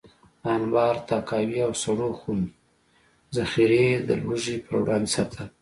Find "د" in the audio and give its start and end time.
0.41-0.43, 4.07-4.09